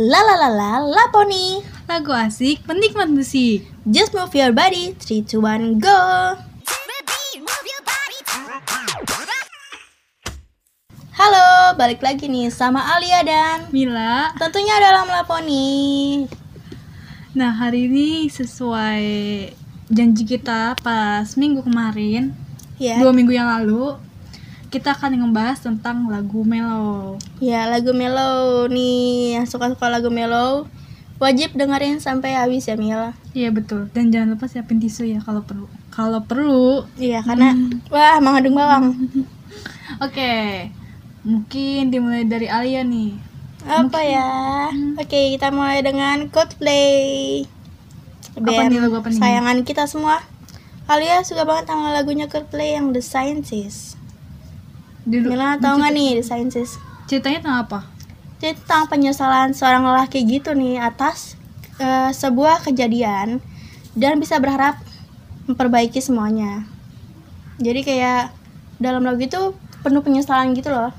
[0.00, 3.68] La la la la Laponi Lagu asik, penikmat musik.
[3.84, 5.92] Just move your body 3, 2, 1, go
[11.12, 14.32] Halo, balik lagi nih sama Alia dan Mila.
[14.40, 16.24] tentunya dalam Laponi
[17.36, 19.04] Nah, hari ini sesuai
[19.92, 22.32] janji kita pas minggu kemarin,
[22.80, 24.00] Ya, dua minggu yang lalu,
[24.72, 27.20] kita akan ngebahas tentang lagu Melo.
[27.44, 30.64] ya lagu mellow nih Yang suka-suka lagu mellow
[31.20, 33.86] Wajib dengerin sampai habis ya Mil Iya betul.
[33.94, 35.70] Dan jangan lupa siapin tisu ya kalau perlu.
[35.94, 36.82] Kalau perlu.
[36.98, 37.54] Iya karena
[37.94, 38.96] Wah mengandung bawang
[40.04, 40.66] Oke.
[41.22, 43.14] Mungkin dimulai dari Alia nih.
[43.62, 44.30] Apa ya?
[44.98, 47.46] Oke, kita mulai dengan Coldplay.
[48.34, 49.22] Apa Band nih lagu apa nih?
[49.22, 50.18] Sayangan kita semua.
[50.90, 54.01] Alia suka banget sama lagunya Coldplay yang The Scientist.
[55.06, 56.78] Mila tahu nggak nih The Scientist?
[57.10, 57.80] Ceritanya tentang apa?
[58.38, 61.38] Jadi tentang penyesalan seorang lelaki gitu nih atas
[61.82, 63.42] eh, sebuah kejadian
[63.98, 64.78] dan bisa berharap
[65.50, 66.66] memperbaiki semuanya.
[67.58, 68.34] Jadi kayak
[68.82, 70.90] dalam lagu itu penuh penyesalan gitu loh.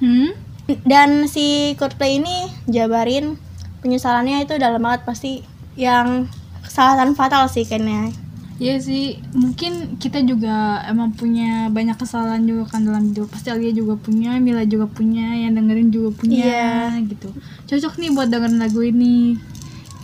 [0.00, 0.44] Hmm?
[0.88, 3.36] dan si Coldplay ini jabarin
[3.84, 5.44] penyesalannya itu dalam banget pasti
[5.76, 6.24] yang
[6.64, 8.23] kesalahan fatal sih kayaknya
[8.54, 13.26] Iya sih, mungkin kita juga emang punya banyak kesalahan juga kan dalam hidup.
[13.26, 17.34] Pasti Alia juga punya, Mila juga punya, yang dengerin juga punya gitu.
[17.66, 19.34] Cocok nih buat dengerin lagu ini.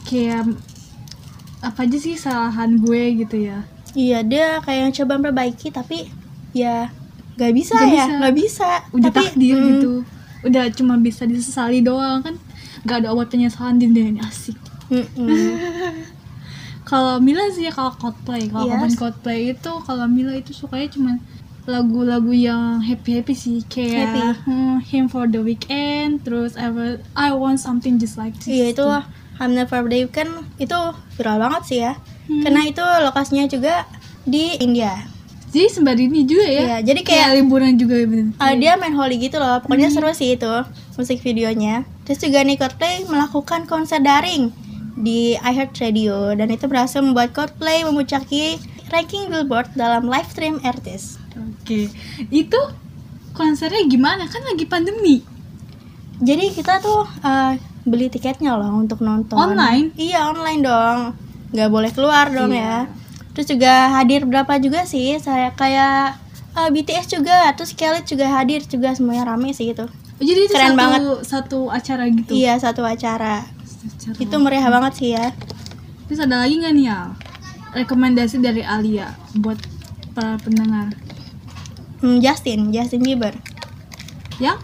[0.02, 0.50] Kayak
[1.60, 3.62] apa aja sih kesalahan gue gitu ya.
[3.92, 6.08] iya dia kayak yang coba memperbaiki tapi
[6.54, 6.88] ya
[7.34, 8.14] nggak bisa Nggak ya bisa.
[8.16, 9.92] nggak bisa Udah tapi takdir mm, gitu.
[10.40, 12.34] Udah cuma bisa disesali doang kan.
[12.82, 14.56] Gak ada obat penyesalan di dunia ini asik.
[14.88, 15.52] mm, mm.
[16.90, 18.70] Kalau Mila sih ya kalau Coldplay, kalau Yes.
[18.74, 21.12] ngomongin Coldplay itu kalau Mila itu sukanya cuma
[21.64, 24.20] lagu-lagu yang happy happy sih kayak Happy.
[24.42, 28.50] hmm, Him for the Weekend, terus I, Will- I Want Something Just Like This.
[28.50, 29.06] iya itu tuh.
[29.38, 30.76] I'm Never Brave kan itu
[31.14, 31.94] viral banget sih ya
[32.26, 32.42] Hmm.
[32.42, 33.86] karena itu lokasinya juga
[34.22, 35.06] di India
[35.50, 36.62] Jadi sembari ini juga ya.
[36.62, 38.30] Iya, jadi kayak kayak liburan juga bener.
[38.38, 40.46] Ah, dia main Holy gitu loh, pokoknya seru sih itu
[40.94, 41.82] musik videonya.
[42.06, 44.54] Terus juga nih Coldplay melakukan konser daring
[45.00, 51.16] di iHeartRadio dan itu berhasil membuat Coldplay memuncaki ranking Billboard dalam live stream artis.
[51.32, 51.88] Oke.
[52.28, 52.58] Itu
[53.32, 54.26] konsernya gimana?
[54.26, 55.22] Kan lagi pandemi.
[56.20, 59.34] Jadi kita tuh eh, beli tiketnya loh untuk nonton.
[59.34, 59.88] Online?
[59.94, 60.98] Iya online dong,
[61.50, 62.60] nggak boleh keluar dong Iya.
[62.60, 62.76] ya.
[63.32, 65.16] Terus juga hadir berapa juga sih?
[65.16, 66.18] Saya kayak
[66.52, 69.86] eh, BTS juga, terus Khalid juga hadir juga semuanya rame sih gitu.
[69.86, 71.00] Oh, Jadi itu Keren satu banget.
[71.24, 72.30] satu acara gitu.
[72.36, 73.48] Iya satu acara.
[74.18, 75.32] Itu meriah banget sih ya.
[76.10, 77.14] Terus ada lagi nggak nih Al?
[77.70, 79.58] Rekomendasi dari Alia buat
[80.12, 80.90] para pendengar.
[82.02, 83.36] Hmm, Justin, Justin Bieber.
[84.42, 84.58] Yang?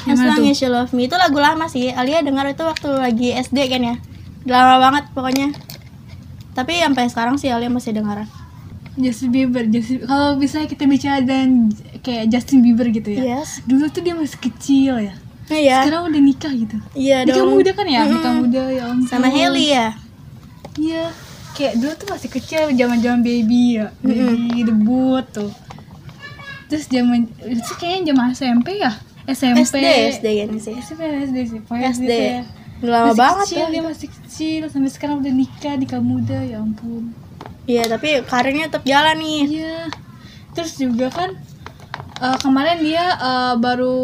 [0.00, 0.48] As Yang mana Long?
[0.48, 1.92] As You Love Me itu lagu lama sih.
[1.92, 3.96] Alia dengar itu waktu lagi SD kan ya.
[4.48, 5.52] Lama banget pokoknya.
[6.56, 8.24] Tapi sampai sekarang sih Alia masih dengar.
[8.96, 11.70] Justin Bieber, Justin kalau bisa kita bicara dan
[12.00, 13.40] kayak Justin Bieber gitu ya.
[13.40, 13.60] Yes.
[13.68, 15.14] Dulu tuh dia masih kecil ya.
[15.48, 15.78] Nah, ya.
[15.82, 16.76] Sekarang udah nikah gitu.
[16.92, 17.50] Iya Nikah dong.
[17.56, 18.00] muda kan ya?
[18.04, 18.12] Mm-mm.
[18.14, 19.06] Nikah muda ya ampun.
[19.06, 19.88] Sama Haley ya.
[20.76, 21.04] Iya.
[21.50, 23.86] Kayak dulu tuh masih kecil, zaman-zaman baby ya.
[24.00, 25.50] Baby debut tuh.
[26.66, 28.92] Terus zaman itu kayaknya zaman SMP ya?
[29.26, 29.58] SMP.
[29.66, 29.86] SD,
[30.16, 30.74] SD kan sih.
[30.78, 31.58] SMP SD sih.
[31.62, 32.02] Pokoknya SD.
[32.04, 32.42] gitu ya.
[32.80, 33.68] Lama Masih banget kecil, ya.
[33.68, 37.12] dia masih kecil sampai sekarang udah nikah nikah muda ya ampun
[37.68, 39.42] Iya, tapi karirnya tetap jalan nih.
[39.52, 39.78] iya
[40.50, 41.36] terus juga kan
[42.20, 43.96] eh, kemarin dia eh, baru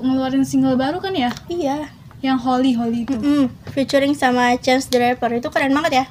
[0.00, 1.88] ngeluarin single baru kan ya Iya.
[2.20, 3.52] yang Holly Holly itu Mm-mm.
[3.70, 6.06] Featuring sama Chance the Rapper itu keren banget ya.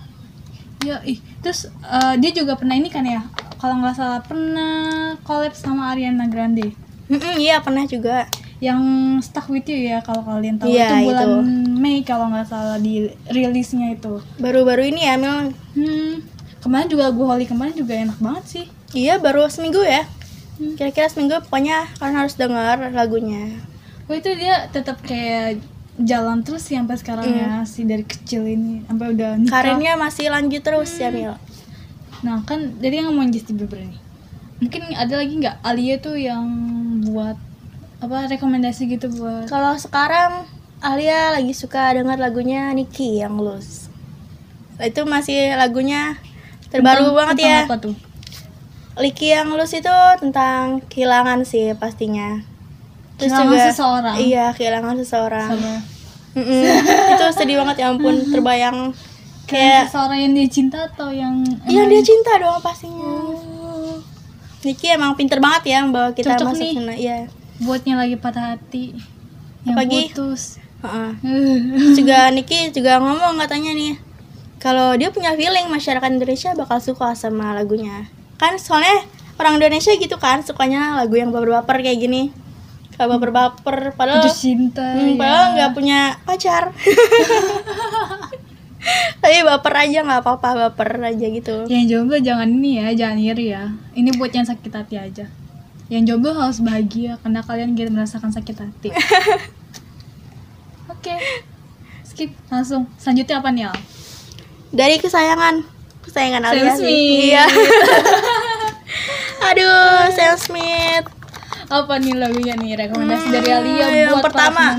[0.81, 3.23] iya ih terus eh, dia juga pernah ini kan ya
[3.55, 4.73] kalau nggak salah pernah
[5.21, 6.75] collab sama Ariana Grande
[7.05, 8.27] Mm-mm, iya pernah juga.
[8.59, 8.79] yang
[9.19, 11.39] Stuck With You ya kalau kalian tahu Iya, itu bulan itu.
[11.75, 15.51] Mei kalau nggak salah di rilisnya itu Baru-baru ini ya, Mil.
[15.73, 16.23] hmm
[16.59, 20.07] kemarin juga lagu Holly kemarin juga enak banget sih Iya, baru seminggu ya.
[20.53, 20.75] Hmm.
[20.77, 23.57] Kira-kira seminggu pokoknya kalian harus dengar lagunya.
[24.05, 25.63] Oh itu dia tetap kayak
[25.97, 29.53] jalan terus sih sampai sekarang ya si dari kecil ini sampai udah nikah.
[29.53, 31.33] Karirnya masih lanjut terus ya, Mil.
[32.21, 33.97] Nah kan jadi yang ngomongin Justin Bieber nih.
[34.61, 36.45] Mungkin ada lagi nggak Alia tuh yang
[37.03, 37.35] buat
[37.99, 40.45] apa rekomendasi gitu buat Kalau sekarang
[40.83, 43.87] Alia lagi suka dengar lagunya Nicki yang Lose.
[44.77, 46.19] Itu masih lagunya
[46.67, 47.61] terbaru Tentang- banget tentang ya.
[47.65, 47.95] Apa tuh?
[48.95, 52.41] Nicki yang Lose itu tentang kehilangan sih pastinya.
[53.17, 54.15] Kehilangan seseorang.
[54.17, 55.49] Iya, kehilangan seseorang.
[55.49, 55.73] Sama
[56.33, 58.89] itu sedih banget ya ampun, terbayang
[59.45, 63.05] kayak seseorang yang dia cinta atau yang yang emang- dia cinta doang pastinya.
[63.05, 64.01] Oh,
[64.63, 66.73] Nicki emang pinter banget ya membawa kita Cocok masuk nih.
[66.73, 66.93] sana.
[66.95, 67.17] Iya.
[67.55, 68.97] buatnya lagi patah hati
[69.63, 71.09] yang Apalagi- putus Heeh.
[71.77, 73.93] Terus juga Niki juga ngomong katanya nih
[74.57, 78.09] kalau dia punya feeling masyarakat Indonesia bakal suka sama lagunya
[78.43, 79.07] kan soalnya
[79.39, 82.35] orang Indonesia gitu kan sukanya lagu yang baper-baper kayak gini
[82.99, 85.17] kalau baper-baper padahal cinta hmm, ya.
[85.17, 86.75] padahal nggak punya pacar
[89.23, 93.55] tapi baper aja nggak apa-apa baper aja gitu Yang jomblo jangan ini ya, jangan iri
[93.55, 93.71] ya.
[93.95, 95.31] Ini buat yang sakit hati aja.
[95.87, 98.91] Yang jomblo harus bahagia karena kalian gitu merasakan sakit hati.
[100.91, 101.15] Oke.
[102.03, 102.91] Skip langsung.
[102.99, 103.79] Selanjutnya apa nih, Al?
[104.73, 105.61] dari kesayangan
[106.03, 106.91] kesayangan Sam Alia Smith.
[106.91, 107.45] iya
[109.49, 111.07] aduh Sam Smith
[111.67, 114.77] Apa nih lagunya nih rekomendasi Hmm, dari Alia yang buat pertama.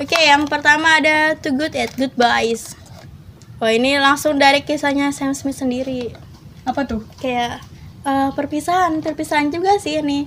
[0.00, 2.72] Oke, yang pertama ada Too Good at Goodbyes.
[3.60, 6.16] Wah, ini langsung dari kisahnya Sam Smith sendiri.
[6.64, 7.04] Apa tuh?
[7.20, 7.60] Kayak
[8.08, 10.24] eh, perpisahan, perpisahan juga sih ini.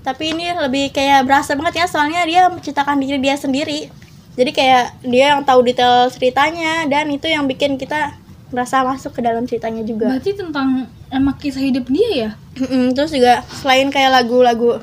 [0.00, 3.92] Tapi ini lebih kayak berasa banget ya, soalnya dia menciptakan diri dia sendiri.
[4.40, 8.16] Jadi kayak dia yang tahu detail ceritanya dan itu yang bikin kita
[8.54, 10.14] merasa masuk ke dalam ceritanya juga.
[10.14, 12.30] Berarti tentang emang kisah hidup dia ya?
[12.54, 14.78] Mm-mm, Terus juga selain kayak lagu-lagu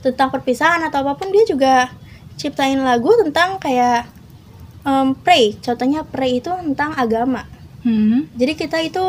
[0.00, 1.90] tentang perpisahan atau apa pun dia juga
[2.38, 4.06] ciptain lagu tentang kayak
[4.86, 5.58] em, pray.
[5.58, 7.44] Contohnya pray itu tentang agama.
[7.82, 8.30] Hmm.
[8.38, 9.04] Jadi kita itu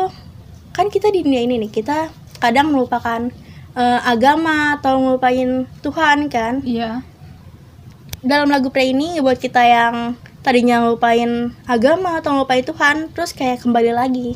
[0.74, 2.08] kan kita di dunia ini nih kita
[2.40, 3.30] kadang melupakan
[3.76, 6.60] eh, agama atau melupain Tuhan kan.
[6.66, 7.06] Iya.
[8.22, 13.62] Dalam lagu pray ini buat kita yang tadinya ngelupain agama atau ngelupain Tuhan terus kayak
[13.62, 14.34] kembali lagi.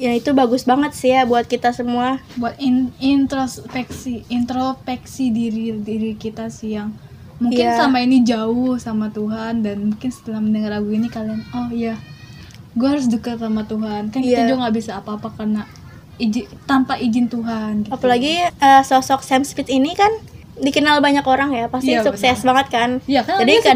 [0.00, 2.24] Ya itu bagus banget sih ya buat kita semua.
[2.34, 6.96] Buat in- introspeksi, introspeksi diri diri kita sih yang
[7.36, 7.76] mungkin Iya.
[7.76, 11.96] selama ini jauh sama Tuhan dan mungkin setelah mendengar lagu ini kalian oh iya
[12.70, 14.46] gue harus dekat sama Tuhan kan kita Iya.
[14.46, 15.64] juga nggak bisa apa-apa karena
[16.16, 17.90] izin tanpa izin Tuhan gitu.
[17.90, 20.12] Apalagi eh, sosok Sam Smith ini kan
[20.60, 22.90] dikenal banyak orang ya, pasti Iya, sukses banget kan.
[23.04, 23.72] Iya, kan Jadi suka.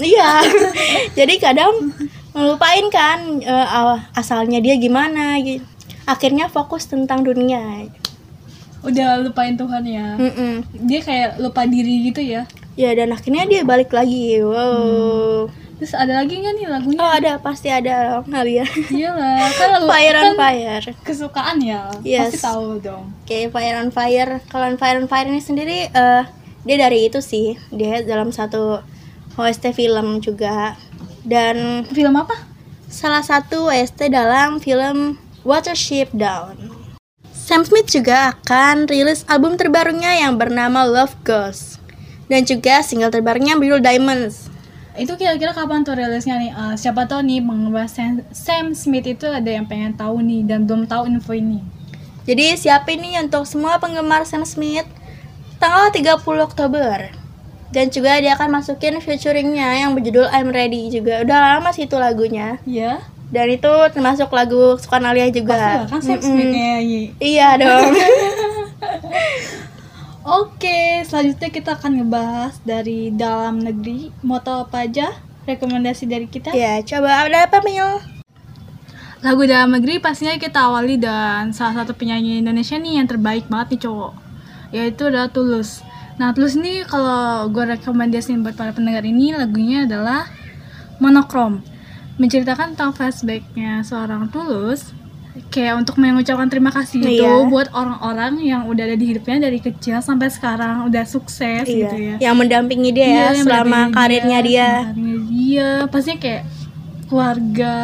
[0.00, 0.42] Iya.
[1.18, 1.92] Jadi kadang
[2.30, 5.64] melupain kan aw- asalnya dia gimana gitu.
[6.04, 7.86] Akhirnya fokus tentang dunia.
[8.78, 10.62] udah lupain Tuhan ya Mm-mm.
[10.86, 14.38] dia kayak lupa diri gitu ya Ya dan akhirnya dia balik lagi.
[14.38, 15.50] Wow.
[15.74, 18.62] terus ada lagi nggak nih lagunya Oh ada pasti ada dong Alia.
[18.88, 20.86] iyalah kan lagu Fire on kan Fire.
[21.02, 22.30] kesukaan ya Yes.
[22.30, 24.38] pasti tahu dong Oke, Fire on Fire.
[24.44, 26.22] Kalau Fire on Fire ini sendiri eh
[26.62, 27.58] dia dari itu sih.
[27.68, 28.78] Dia dalam satu
[29.38, 30.74] OST film juga.
[31.22, 32.34] Dan film apa
[32.90, 36.78] salah satu OST dalam film Watership Down.
[37.30, 41.80] Sam Smith juga akan rilis album terbarunya yang bernama Love Ghost
[42.28, 44.52] dan juga single terbarunya berjudul Diamonds.
[44.98, 49.30] itu kira-kira kapan tuh rilisnya nih Ah, siapa tahu nih penggemar Sam, Sam Smith itu
[49.30, 51.62] ada yang pengen tahu nih dan belum tahu info ini
[52.26, 54.84] Jadi siapin nih untuk semua penggemar Sam Smith
[55.56, 57.17] tanggal 30 Oktober.
[57.68, 61.20] Dan juga dia akan masukin featuringnya yang berjudul I'm Ready juga.
[61.20, 62.56] Udah lama sih itu lagunya.
[62.64, 65.56] ya Dan itu termasuk lagu kesukaan Alia pasti juga.
[65.60, 66.00] lah kan.
[66.00, 67.92] Smith nyanyi Iya dong.
[70.28, 74.12] Oke, selanjutnya kita akan ngebahas dari dalam negeri.
[74.20, 75.12] Mau tahu apa aja?
[75.48, 76.52] Rekomendasi dari kita?
[76.52, 78.00] ya, coba ada apa Mil?
[79.24, 83.76] Lagu dalam negeri pastinya kita awali dan salah satu penyanyi Indonesia nih yang terbaik banget
[83.76, 84.12] nih cowok.
[84.68, 85.80] Yaitu adalah Tulus.
[86.18, 90.26] Nah, Tulus ini kalau gue rekomendasiin buat para pendengar ini lagunya adalah
[90.98, 91.62] Monokrom.
[92.18, 94.90] Menceritakan tentang flashbacknya seorang Tulus
[95.48, 97.46] kayak untuk mengucapkan terima kasih gitu Iya.
[97.46, 102.18] buat orang-orang yang udah ada di hidupnya dari kecil sampai sekarang udah sukses gitu ya.
[102.18, 104.66] Yang mendampingi dia ya Iya, yang selama karirnya dia.
[104.66, 106.42] selama karirnya dia pastinya kayak
[107.08, 107.74] keluarga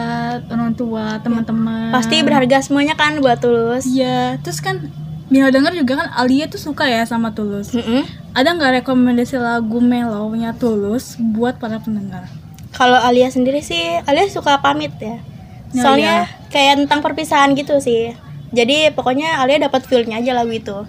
[0.45, 3.87] orang tua teman-teman Pasti berharga semuanya kan buat Tulus.
[3.87, 4.91] iya terus kan
[5.25, 8.05] Mila denger juga kan Alia tuh suka ya sama Tulus Mm-mm.
[8.33, 12.29] ada nggak rekomendasi lagu mellow-nya Tulus buat para pendengar
[12.71, 15.23] Kalau Alia sendiri sih, Alia suka pamit ya.
[15.71, 16.15] Ya, Soalnya
[16.51, 18.11] kayak tentang perpisahan gitu sih.
[18.51, 20.83] Jadi pokoknya Alia dapat feel-nya aja lagu itu.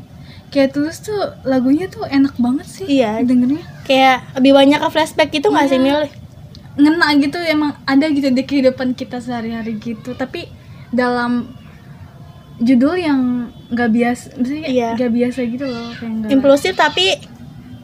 [0.50, 1.13] kayak Tulus tuh
[1.44, 3.22] lagunya tuh enak banget sih Iya.
[3.22, 6.10] dengernya Kayak lebih banyak ke flashback gitu nggak sih Mil?
[6.74, 10.50] ngena gitu emang ada gitu di kehidupan kita sehari-hari gitu tapi
[10.89, 11.54] dalam
[12.58, 14.89] judul yang nggak biasa maksudnya Iya.
[14.93, 17.05] nggak biasa gitu loh kayak Impulsif tapi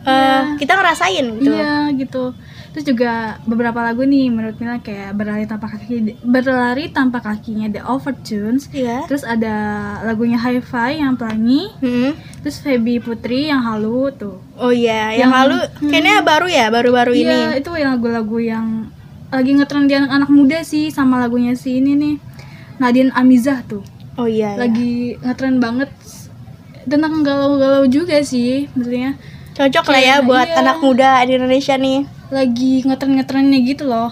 [0.02, 1.52] eh, kita ngerasain gitu.
[1.52, 2.24] Iya gitu.
[2.72, 3.12] Terus juga
[3.44, 8.72] beberapa lagu nih menurut Mila kayak berlari tanpa kaki, berlari tanpa kakinya The Overtunes.
[8.72, 9.04] Iya.
[9.06, 9.54] Terus ada
[10.02, 11.68] lagunya Hi-Fi yang pelangi.
[11.84, 12.16] Mm-mm.
[12.40, 14.40] Terus Feby Putri yang halu tuh.
[14.56, 17.28] Oh iya, yang, Yang- lalu kayaknya baru ya, baru-baru ini.
[17.28, 18.66] Iya itu yang lagu-lagu yang
[19.30, 22.16] lagi ngetren di anak-anak muda sih sama lagunya si ini nih
[22.80, 23.84] Nadine Amizah tuh.
[24.20, 24.56] Oh iya.
[24.56, 24.60] iya.
[24.60, 25.92] Lagi ngetren banget
[26.88, 29.16] tentang galau-galau juga sih maksudnya.
[29.52, 30.60] Cocok lah ya buat iya.
[30.64, 32.08] anak muda di Indonesia nih.
[32.32, 34.08] lagi ngetren-ngetrennya gitu loh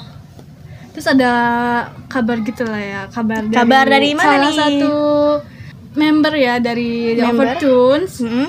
[0.91, 1.31] terus ada
[2.11, 4.59] kabar gitu lah ya kabar dari, Kabar dari mana salah nih?
[4.59, 4.95] satu
[5.95, 7.55] member ya dari The Member?
[7.55, 8.47] Overtones Mm-mm.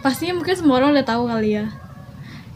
[0.00, 1.66] pastinya mungkin semua orang udah tahu kali ya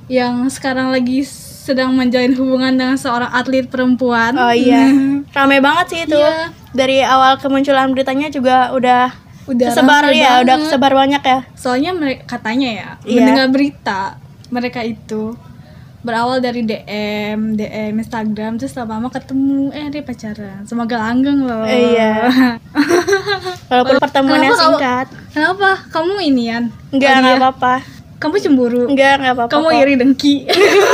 [0.09, 4.89] yang sekarang lagi sedang menjalin hubungan dengan seorang atlet perempuan Oh iya,
[5.37, 6.17] rame banget sih itu.
[6.17, 6.49] Iya.
[6.75, 9.14] Dari awal kemunculan beritanya juga udah
[9.45, 10.66] udah rame ya, udah banget.
[10.66, 11.38] kesebar banyak ya.
[11.54, 13.16] soalnya mereka katanya ya Iya.
[13.21, 14.00] mendengar berita
[14.49, 15.37] mereka itu
[16.00, 22.33] berawal dari DM DM Instagram terus lama-lama ketemu eh dia pacaran semoga langgeng loh Iya.
[23.69, 25.07] Walaupun pertemuannya Kenapa kamu- singkat.
[25.31, 27.21] kenapa kamu inian Enggak, Alia?
[27.21, 27.75] enggak apa-apa.
[28.16, 29.50] kamu cemburu Enggak, enggak apa-apa.
[29.50, 30.35] kamu iri dengki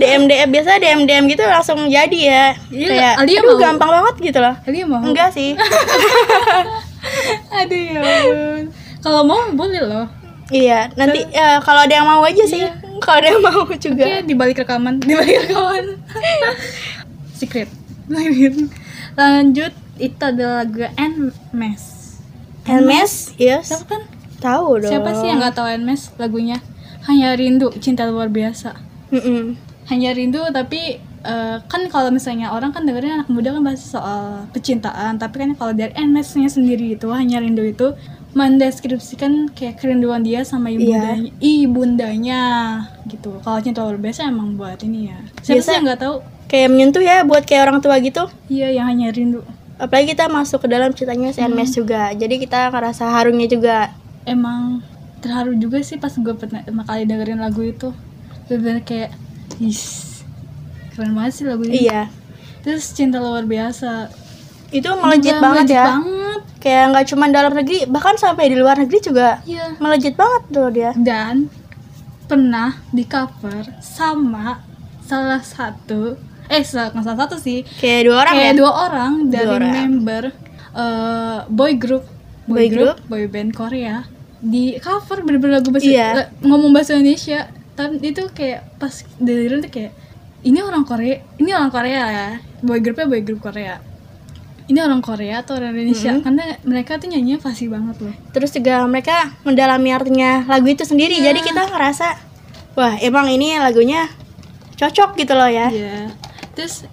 [0.00, 2.44] DM DM biasa DM DM gitu langsung jadi ya.
[2.70, 3.60] Iya, Kayak Alia aduh mau.
[3.60, 4.54] gampang banget gitu loh.
[4.66, 5.50] Alia mau Enggak sih.
[7.60, 8.64] aduh ya ampun
[9.00, 10.06] kalau mau boleh loh
[10.50, 12.66] iya, nanti ya, kalau ada yang mau aja sih.
[13.06, 14.04] Kalau ada yang mau juga.
[14.04, 15.96] Oke, di balik rekaman, di balik rekaman.
[17.32, 17.70] Secret.
[19.16, 21.82] Lanjut, itu adalah lagu Nmes.
[22.68, 23.72] Hermes, yes.
[23.72, 24.02] Siapa kan?
[24.42, 24.92] Tahu dong.
[24.92, 26.60] Siapa sih yang nggak tahu Nmes lagunya?
[27.08, 28.76] Hanya rindu, cinta luar biasa.
[29.10, 29.58] Mm-mm.
[29.90, 34.46] Hanya rindu, tapi eh, kan kalau misalnya orang kan dengerin anak muda kan bahas soal
[34.54, 37.92] percintaan, tapi kan kalau dari Nmes-nya sendiri itu hanya rindu itu
[38.30, 42.42] mendeskripsikan kayak kerinduan dia sama ibundanya, ibundanya
[43.10, 43.42] gitu.
[43.42, 45.18] Kalau cinta luar biasa emang buat ini ya.
[45.42, 46.16] Siapa Biasa- sih yang nggak tahu?
[46.50, 48.26] Kayak menyentuh ya buat kayak orang tua gitu.
[48.46, 49.42] Iya, yang hanya rindu.
[49.78, 52.10] Apalagi kita masuk ke dalam ceritanya si Hermes juga.
[52.14, 53.94] Jadi kita ngerasa harumnya juga.
[54.26, 54.82] Emang
[55.22, 57.90] terharu juga sih pas gue pertama kali dengerin lagu itu.
[58.52, 59.14] Bener kayak,
[59.58, 60.10] is
[60.90, 61.86] keren banget sih lagu ini.
[61.86, 62.10] Iya.
[62.60, 64.10] Terus cinta luar biasa.
[64.68, 65.86] Itu melejit Juga banget melejit ya.
[65.88, 66.40] banget.
[66.58, 69.78] Kayak nggak cuma dalam negeri, bahkan sampai di luar negeri juga Iya.
[69.78, 70.90] melejit banget tuh dia.
[70.92, 71.48] Dan
[72.26, 74.62] pernah di cover sama
[75.02, 76.14] salah satu
[76.46, 78.58] eh salah satu sih Kayak dua orang kayak ya.
[78.58, 79.72] dua orang dari orang.
[79.72, 80.24] member
[80.72, 82.06] eh, boy group
[82.44, 82.98] Boy group?
[83.06, 86.08] boy band Korea di cover bener-bener lagu bahasa Iya.
[86.16, 89.92] eh, ngomong bahasa Indonesia tapi itu kayak pas dengerin tuh kayak
[90.44, 92.28] ini orang Korea ini orang Korea ya
[92.60, 93.80] boy groupnya boy group Korea
[94.70, 96.24] ini orang Korea atau orang Indonesia Mm-hmm.
[96.24, 101.18] karena mereka tuh nyanyinya fasih banget loh Terus juga mereka mendalami artinya lagu itu sendiri.
[101.18, 101.34] Iya.
[101.34, 102.06] Jadi kita ngerasa
[102.78, 104.06] wah emang ini lagunya
[104.78, 105.74] cocok gitu loh ya.
[105.74, 106.14] Iya.
[106.54, 106.86] Terus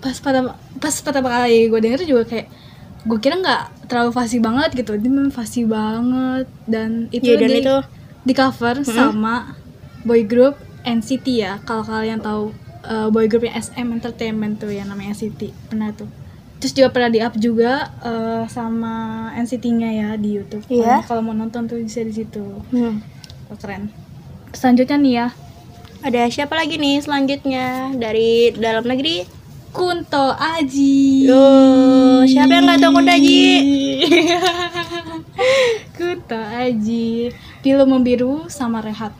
[0.00, 2.46] pas pada pas pertama kali gue denger juga kayak
[3.06, 7.50] gue kira nggak terlalu fasih banget gitu dia memang fasih banget dan itu Iya dan
[7.50, 7.76] di, itu
[8.22, 9.54] di cover sama
[10.02, 12.50] boy group NCT ya kalau kalian tahu
[12.82, 16.10] uh, boy groupnya SM Entertainment tuh yang namanya NCT pernah tuh
[16.58, 18.94] terus juga pernah di up juga uh, sama
[19.34, 20.62] NCT-nya ya di YouTube.
[20.62, 23.02] Kalau- kalau mau nonton tuh bisa di situ hmm.
[23.48, 23.90] Oh, keren
[24.52, 25.26] selanjutnya nih ya
[26.02, 29.22] ada siapa lagi nih selanjutnya dari dalam negeri?
[29.72, 31.24] Kunto Aji.
[31.24, 31.46] Yo,
[32.28, 33.40] siapa yang nggak tahu Kunto Aji?
[35.96, 37.32] Kunto Aji.
[37.62, 39.14] Pilu membiru sama Rehat.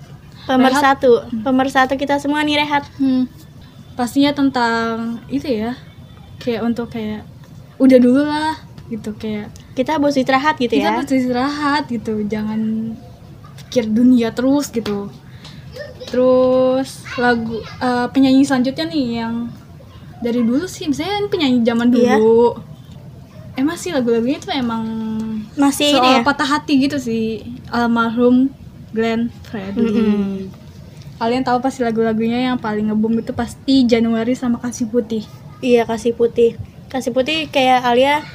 [0.44, 2.82] Pemersatu, pemersatu kita semua nih rehat.
[2.96, 3.30] Hmm.
[3.92, 5.78] Pastinya tentang itu ya.
[6.36, 7.22] Kayak untuk kayak
[7.76, 8.54] udah dulu lah
[8.86, 10.98] gitu kayak Kita harus istirahat gitu kita ya.
[10.98, 12.92] butuh istirahat gitu jangan
[13.64, 15.08] pikir dunia terus gitu
[16.04, 19.48] terus lagu eh, penyanyi selanjutnya nih yang
[20.20, 22.20] dari dulu sih misalnya penyanyi zaman Iya.
[22.20, 22.52] dulu
[23.54, 24.84] emang sih lagu-lagunya tuh emang
[25.56, 26.22] Masih soal ini ya.
[26.22, 28.52] patah hati gitu sih almarhum
[28.92, 30.52] Glenn Fredly Mm-mm.
[31.16, 35.24] kalian tahu pasti lagu-lagunya yang paling ngebum itu pasti Januari sama Kasih Putih
[35.58, 36.58] Iya kasih putih.
[36.88, 38.26] Kasih putih kayak Alia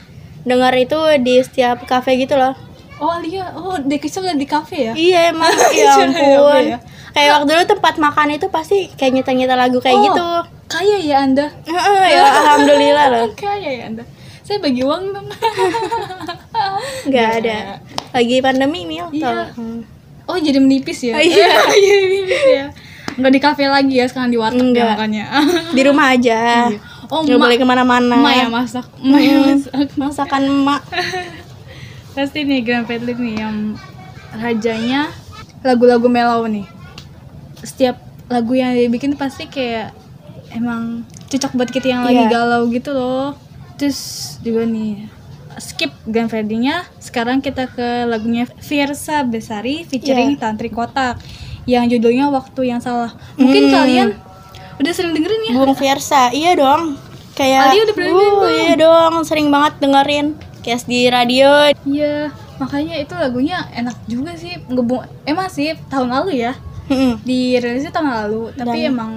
[0.42, 2.56] dengar itu di setiap kafe gitu loh.
[2.98, 6.64] oh Alia oh dia kesel di kafe ya Iya emang ya Iya, ampun.
[6.66, 6.78] iya.
[7.12, 10.04] Kayak waktu dulu tempat makan itu pasti kayak nyeta-nyeta lagu kayak Oh.
[10.06, 10.28] gitu.
[10.68, 11.48] kaya ya anda
[12.08, 13.28] ya alhamdulillah loh.
[13.44, 14.08] kaya ya anda
[14.42, 15.28] saya bagi uang dong
[17.08, 17.58] Nggak ada.
[18.12, 19.52] Lagi pandemi nih Iya.
[19.52, 19.84] Hmm.
[20.27, 21.50] Oh jadi menipis ya Oh, iya.
[21.74, 22.65] jadi menipis ya
[23.17, 24.89] nggak di kafe lagi ya sekarang di warteg ya Nggak.
[24.93, 25.25] makanya
[25.75, 26.39] Di rumah aja.
[26.67, 26.77] Iya.
[27.07, 28.13] oh Nggak boleh ke mana-mana.
[28.15, 30.81] emak ya masak emak yang masak Masakan emak.
[32.13, 33.55] pasti nih Grand Fredly nih yang
[34.31, 35.10] rajanya
[35.60, 36.65] lagu-lagu mellow nih
[37.60, 39.93] setiap lagu yang dia bikin tuh pasti kayak
[40.50, 42.29] emang cocok buat kita yang lagi Iya.
[42.31, 43.34] galau gitu loh
[43.75, 44.00] terus
[44.39, 45.10] juga nih
[45.58, 50.40] skip Grand Fredly-nya sekarang kita ke lagunya Fiersa Besari featuring Iya.
[50.40, 51.18] Tantri Kotak
[51.64, 53.74] yang judulnya Waktu Yang Salah mungkin Hmm.
[53.74, 54.10] kalian
[54.78, 56.96] udah sering dengerin ya Bung Fiersa, iya dong.
[57.34, 58.54] Kayak Ali udah pernah dengerin uh, belum?
[58.56, 60.28] Iya dong, sering banget dengerin.
[60.62, 61.50] Kayak di radio.
[61.84, 62.14] Iya,
[62.58, 64.58] makanya itu lagunya enak juga sih.
[64.64, 66.54] Ngebung emang sih tahun lalu ya.
[66.88, 67.20] Mm-mm.
[67.22, 69.12] Dirilisnya tahun lalu, tapi Dan- emang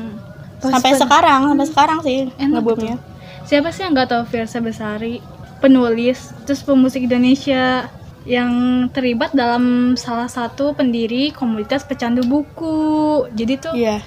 [0.58, 2.96] sampai sekarang sampai sekarang sih Enak ngebumnya
[3.40, 5.24] Siapa sih yang nggak tahu Fiersa Besari,
[5.60, 7.88] penulis, terus pemusik Indonesia
[8.28, 13.24] yang terlibat dalam salah satu pendiri komunitas pecandu buku.
[13.32, 14.00] Jadi tuh iya.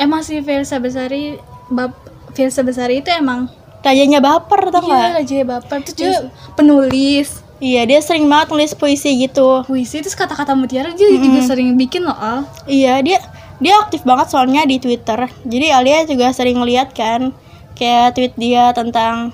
[0.00, 1.36] emang si Fiersa Besari,
[1.68, 1.92] bab
[2.32, 3.48] Fiersa Besari itu emang
[3.84, 5.10] rajanya baper tau iya nggak?
[5.20, 5.78] Raja Baper.
[5.84, 6.12] Tuh dia
[6.56, 7.44] penulis.
[7.62, 9.62] Iya dia sering banget nulis puisi gitu.
[9.68, 12.44] Puisi terus kata-kata mutiara dia juga sering bikin loh Al.
[12.66, 13.20] iya dia
[13.62, 15.30] dia aktif banget soalnya di Twitter.
[15.46, 17.30] Jadi Alia juga sering lihat kan
[17.78, 19.30] kayak tweet dia tentang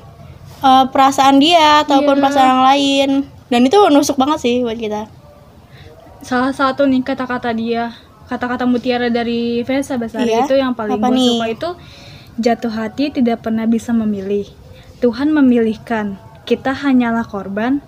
[0.61, 2.23] eh, perasaan dia ataupun Iya.
[2.23, 3.11] perasaan yang lain.
[3.51, 5.11] Dan itu nusuk banget sih buat kita.
[6.21, 7.91] Salah satu nih kata-kata dia
[8.31, 10.47] kata-kata mutiara dari Fesa Besari Iya.
[10.47, 11.69] itu yang paling gue suka itu
[12.39, 14.47] jatuh hati tidak pernah bisa memilih.
[15.03, 16.15] Tuhan memilihkan.
[16.47, 17.83] Kita hanyalah korban.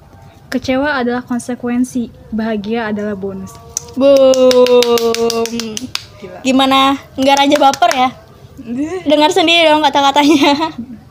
[0.50, 2.11] Kecewa adalah konsekuensi.
[2.35, 3.55] Bahagia adalah bonus.
[3.95, 5.76] Boom.
[6.43, 6.97] Gimana?
[7.14, 8.11] Nggak raja baper ya?
[9.11, 10.73] Dengar sendiri dong kata-katanya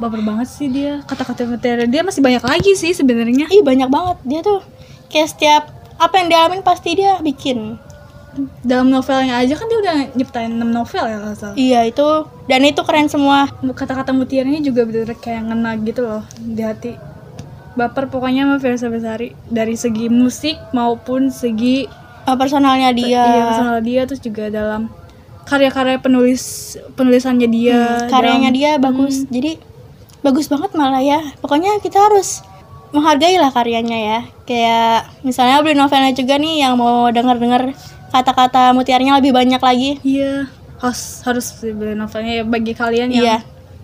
[0.00, 3.46] baper banget sih dia kata-kata mutiara dia masih banyak lagi sih sebenarnya.
[3.46, 4.16] Ih banyak banget.
[4.24, 4.64] Dia tuh
[5.06, 5.62] kayak setiap
[5.94, 7.76] apa yang dialamin pasti dia bikin.
[8.62, 11.54] Dalam novelnya aja kan dia udah nyiptain 6 novel ya kalau salah.
[11.54, 12.08] Iya itu.
[12.46, 13.50] Dan itu keren semua.
[13.52, 16.94] Kata-kata mutiaranya juga bener kayak ngena gitu loh di hati.
[17.70, 21.86] Baper pokoknya sama Versa Besari dari segi musik maupun segi
[22.20, 23.06] Eh, personalnya dia.
[23.18, 24.88] iya, personal dia terus juga dalam
[25.42, 26.42] karya-karya penulis
[26.94, 29.26] penulisannya dia Hmm, karyanya dalam- dia bagus.
[29.26, 29.58] Jadi
[30.20, 31.20] bagus banget malah ya.
[31.40, 32.44] Pokoknya kita harus
[32.90, 34.18] menghargai lah karyanya ya.
[34.44, 37.72] Kayak misalnya beli novelnya juga nih yang mau denger-denger
[38.10, 39.90] kata-kata mutiaranya lebih banyak lagi.
[40.02, 40.50] Iya
[40.80, 43.38] harus harus beli novelnya ya bagi kalian yang Iya.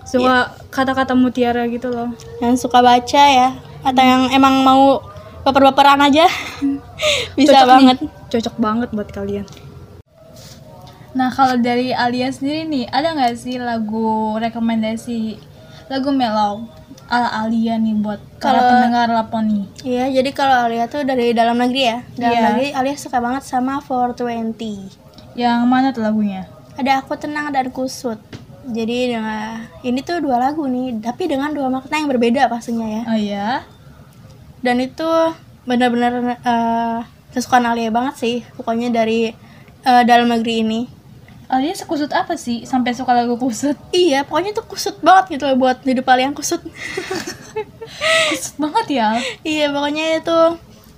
[0.08, 0.36] suka
[0.72, 2.10] kata-kata mutiara gitu loh.
[2.40, 3.52] Yang suka baca ya
[3.84, 4.98] atau yang emang mau
[5.46, 6.26] baper-baperan aja
[7.38, 7.96] bisa Cocok banget.
[8.02, 9.46] Nih, cocok banget buat kalian.
[11.16, 15.38] Nah kalau dari Alia sendiri nih ada nggak sih lagu rekomendasi
[15.86, 16.66] lagu mellow
[17.06, 21.82] ala Alia nih buat Kalau- pendengar Laponi Iya, jadi kalau Alia tuh dari dalam negeri
[21.84, 21.98] ya.
[22.12, 22.42] Dalam Iya.
[22.48, 24.90] negeri Alia suka banget sama 420.
[25.34, 28.18] yang mana tuh lagunya Ada Aku Tenang dan Kusut.
[28.66, 33.02] Jadi dengan ini tuh dua lagu nih, tapi dengan dua makna yang berbeda pastinya ya.
[33.06, 33.48] oh iya
[34.58, 35.06] Dan itu
[35.62, 36.98] benar-benar eh,
[37.30, 38.36] kesukaan Alia banget sih.
[38.52, 39.30] Pokoknya dari
[39.80, 40.80] eh, dalam negeri ini.
[41.46, 45.56] Alia sekusut apa sih sampai suka lagu kusut Iya, pokoknya tuh kusut banget gitu loh
[45.60, 46.58] buat hidup Alia yang kusut.
[48.30, 49.08] kusut banget ya
[49.42, 50.36] iya, pokoknya itu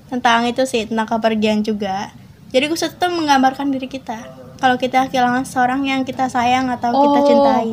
[0.09, 2.09] tentang itu sih, tentang kepergian juga.
[2.49, 4.17] Jadi kusut itu menggambarkan diri kita.
[4.57, 7.25] Kalau kita kehilangan seorang yang kita sayang atau kita Oh.
[7.25, 7.73] cintai.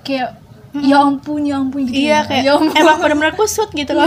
[0.00, 0.30] kayak
[0.76, 2.20] ya ampun ya ampun gitu Iya, ya.
[2.24, 4.06] kayak ya ampun emang benar-benar kusut gitu loh.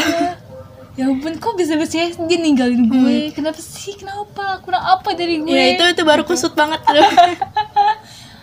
[0.93, 5.49] ya ampun kok bisa bisa dia ninggalin gue kenapa sih kenapa kurang apa dari gue
[5.49, 6.95] Iya, itu itu baru kusut banget tuh.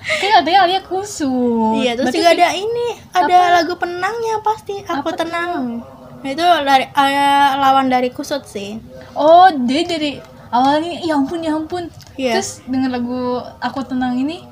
[0.05, 2.87] kayak katanya Alia kusut iya, terus Berarti juga ada ini,
[3.17, 4.85] ada lagu penangnya pasti.
[4.85, 5.81] Aku Apa tenang.
[6.21, 8.77] Nah, Itu dari eh, lawan dari kusut sih.
[9.17, 10.21] Oh, dia dari
[10.53, 11.89] awalnya ya ampun ya ampun.
[12.21, 12.37] Iya.
[12.39, 14.45] Terus denger lagu Aku Tenang ini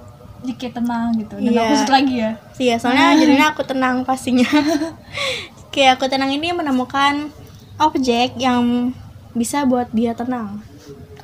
[0.42, 1.34] jadi kayak tenang gitu.
[1.38, 1.60] Dan Iya.
[1.62, 2.30] aku kusut lagi ya.
[2.58, 4.48] Iya, soalnya jadinya aku tenang pastinya.
[5.72, 7.32] Kayak aku tenang ini menemukan
[7.80, 8.92] objek yang
[9.32, 10.60] bisa buat dia tenang.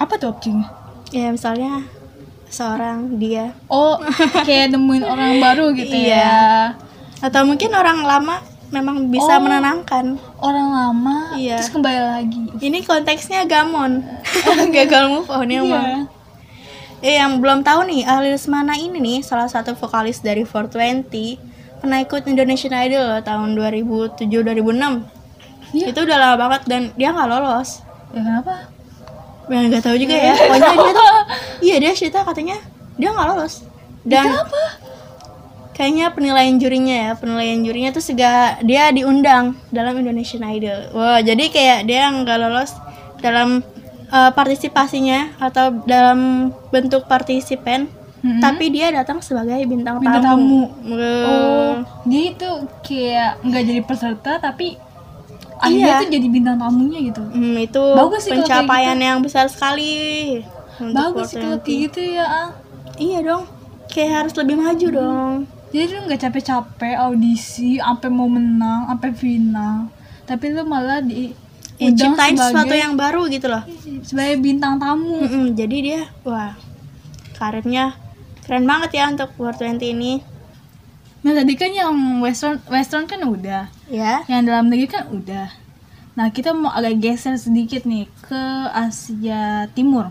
[0.01, 0.65] Apa tuh opsinya?
[1.13, 1.85] Ya misalnya
[2.49, 4.01] seorang dia Oh,
[4.43, 6.17] kayak nemuin orang baru gitu Iya.
[6.19, 6.47] ya.
[7.19, 9.43] atau mungkin orang lama memang bisa Oh.
[9.43, 10.21] menenangkan.
[10.39, 11.59] Orang lama Iya.
[11.59, 12.43] terus kembali lagi.
[12.61, 14.05] Ini konteksnya gamon,
[14.77, 15.81] gagal move on ya Iya.
[16.99, 21.39] Eh yang belum tahu nih, Alis Mana ini nih salah satu vokalis dari 420
[21.79, 25.07] pernah ikut Indonesian Idol loh, tahun 2007 2006.
[25.71, 25.91] Iya.
[25.91, 27.87] Itu udah lama banget dan dia nggak lolos.
[28.11, 28.55] Ya kenapa?
[29.47, 30.35] Ya nggak tahu juga ya.
[30.39, 31.13] Pokoknya dia tuh
[31.61, 32.59] iya dia cerita katanya
[32.95, 33.63] dia nggak lolos.
[34.03, 34.27] Dan
[35.71, 40.91] kayaknya penilaian jurinya ya, penilaian jurinya tuh sega dia diundang dalam Indonesian Idol.
[40.91, 42.75] Wah, jadi kayak dia nggak lolos
[43.19, 43.63] dalam
[44.09, 47.87] eh, partisipasinya atau dalam bentuk partisipan,
[48.19, 48.41] Mm-mm.
[48.41, 50.67] tapi dia datang sebagai bintang, Bintang tamu.
[50.67, 50.95] tamu.
[51.29, 52.51] Oh, dia itu
[52.83, 54.75] kayak nggak jadi peserta tapi
[55.59, 56.03] akhirnya Iya.
[56.07, 57.23] tuh jadi bintang tamunya gitu.
[57.23, 60.43] Hmm, itu Bagus sih kayak pencapaian yang besar sekali.
[60.81, 61.65] Bagus sih kalau 420.
[61.65, 62.27] kayak gitu ya.
[62.99, 63.45] Iya dong,
[63.87, 65.35] kayak harus lebih maju dong.
[65.69, 69.93] Jadi lu nggak capek-capek audisi sampai mau menang, sampai final.
[70.25, 71.35] Tapi lu malah di
[71.79, 73.63] Ya, ciptain sesuatu sebagai yang baru gitu loh.
[74.03, 75.23] sebagai bintang tamu.
[75.23, 76.59] Mm-mm, jadi dia, wah,
[77.39, 77.95] karirnya
[78.43, 80.13] keren banget ya untuk 420 ini.
[81.23, 85.55] Nah tadi kan yang western western kan udah, Ya, yang dalam negeri kan udah.
[86.19, 88.43] Nah kita mau agak geser sedikit nih ke
[88.75, 90.11] Asia Timur.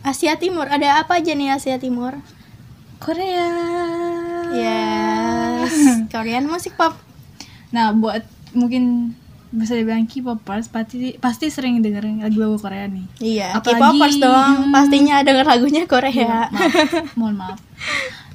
[0.00, 2.14] Asia Timur ada apa aja nih Asia Timur?
[2.98, 3.50] Korea.
[4.50, 5.74] Yes.
[6.12, 6.94] Korean musik pop.
[7.70, 9.14] Nah buat mungkin
[9.48, 13.06] bisa dibilang K-popers pasti pasti sering dengerin lagu-lagu Korea nih.
[13.18, 14.54] Iya Apalagi- K-popers dong.
[14.66, 14.72] Hmm.
[14.72, 16.72] pastinya denger lagunya Iya, Korea maaf.
[17.18, 17.58] mohon maaf.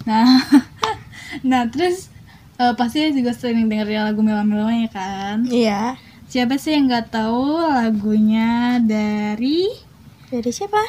[0.03, 0.41] Nah
[1.49, 2.09] nah terus
[2.57, 5.45] eh, pasti juga sering dengerin lagu melo-melonya kan?
[5.45, 5.97] Iya.
[6.25, 9.69] Siapa sih yang nggak tahu lagunya dari
[10.33, 10.81] dari siapa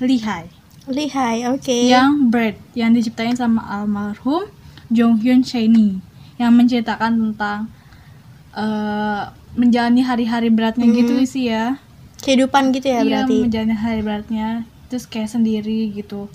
[0.00, 0.48] Lihai.
[0.86, 1.76] Lihai oke.
[1.86, 4.48] Yang Bird yang diciptain sama almarhum
[4.88, 6.00] Jong Hyun Shani
[6.34, 7.68] yang menceritakan tentang
[8.50, 10.96] eh, menjalani hari-hari beratnya Mhm.
[10.96, 11.78] gitu sih ya.
[12.18, 13.36] Kehidupan gitu ya Iya, berarti?
[13.40, 14.48] menjalani hari beratnya
[14.86, 16.26] terus kayak sendiri gitu.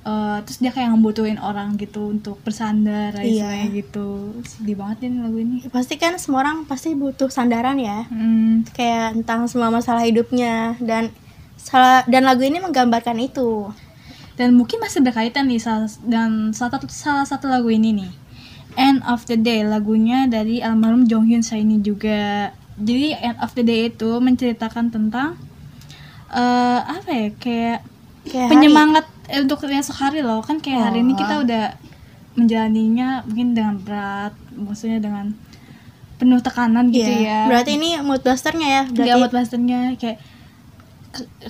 [0.00, 3.68] Eh, terus dia kayak ngebutuhin orang gitu untuk bersandar Iya.
[3.70, 4.34] gitu.
[4.42, 5.56] Sedih banget ya nih lagu ini.
[5.68, 8.08] Pasti kan semua orang pasti butuh sandaran ya.
[8.08, 11.12] Hmm, kayak tentang semua masalah hidupnya dan
[11.60, 13.68] salah dan lagu ini menggambarkan itu
[14.34, 18.12] dan mungkin masih berkaitan nih salah, dan salah satu salah satu lagu ini nih
[18.72, 23.60] End of the Day lagunya dari almarhum Jong Hyun Shani juga jadi End of the
[23.60, 25.36] Day itu menceritakan tentang
[26.30, 27.78] eh apa ya kayak
[28.24, 31.18] kayak penyemangat eh, untuk esok hari loh kan kayak hari ini Oh.
[31.18, 31.64] kita udah
[32.32, 35.34] menjalaninya mungkin dengan berat maksudnya dengan
[36.16, 36.94] penuh tekanan hari.
[36.94, 37.26] gitu Iya.
[37.26, 40.20] ya berarti ini mood busternya ya Gak berarti buat masternya kayak "K-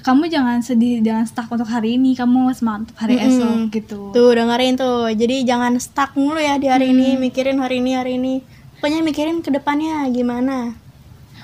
[0.01, 2.13] kamu jangan sedih jangan stuck untuk hari ini.
[2.13, 3.29] Kamu semangat untuk hari Mm-mm.
[3.29, 4.01] esok gitu.
[4.11, 5.09] Tuh dengerin tuh.
[5.11, 7.15] Jadi jangan stuck mulu ya di hari ini.
[7.15, 7.21] Hmm.
[7.21, 8.41] mikirin hari ini hari ini.
[8.77, 10.73] Pokoknya mikirin ke depannya gimana.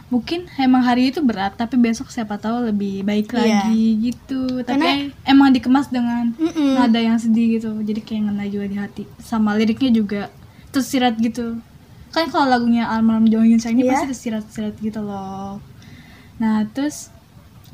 [0.07, 3.67] Mungkin emang hari itu berat tapi besok siapa tahu lebih baik Iya.
[3.67, 4.63] lagi gitu.
[4.63, 6.73] Tapi Karena- emang dikemas dengan Mm-mm.
[6.75, 7.75] nada yang sedih gitu.
[7.77, 9.03] Jadi kayak ngena juga di hati.
[9.19, 10.33] Sama liriknya juga
[10.71, 11.59] tersirat gitu.
[12.09, 13.93] Kan kalau lagunya almarhum Jong Hyun Sang ini Iya.
[13.93, 15.61] pasti tersirat-sirat gitu loh.
[16.39, 17.11] Nah terus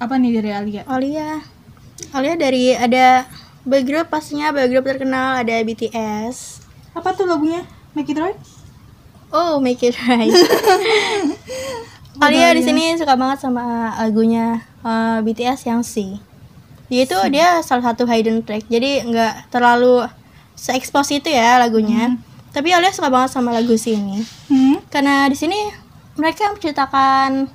[0.03, 0.83] apa nih dari Alia?
[0.91, 1.39] Alia.
[2.11, 3.23] Alia dari ada
[3.63, 6.63] boy group pastinya boy group terkenal ada BTS
[6.93, 7.63] apa tuh lagunya?
[7.95, 8.41] Make It Right?
[9.33, 10.29] Oh make it right.
[12.25, 16.21] Alia di sini suka banget sama lagunya eh, BTS yang C.
[16.93, 20.05] Dia itu dia salah satu hidden track jadi nggak terlalu
[20.53, 22.21] se-expose itu ya lagunya.
[22.53, 24.21] Tapi Alia suka banget sama lagu C ini
[24.53, 24.93] hmm?
[24.93, 25.57] karena di sini
[26.21, 27.49] mereka menceritakan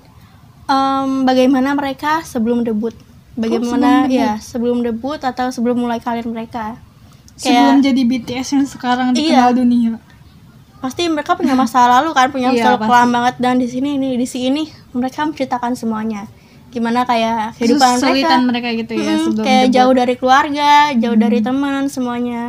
[0.68, 2.94] em, bagaimana mereka sebelum debut?
[3.34, 4.18] Bagaimana sebelum debut?
[4.18, 6.78] ya sebelum debut atau sebelum mulai karir mereka?
[7.36, 9.16] Sebelum kayak jadi BTS yang sekarang Iya.
[9.16, 9.92] dikenal dunia.
[10.78, 12.88] Pasti mereka punya masa lalu kan punya Iya, masa pasti.
[12.88, 13.36] kelam banget.
[13.38, 16.26] Dan di sini ini di sini mereka menceritakan semuanya.
[16.68, 19.76] Gimana kayak kehidupan kesulitan mereka, mereka gitu ya Mm, sebelum kayak debut.
[19.76, 22.44] jauh dari keluarga jauh dari teman semuanya.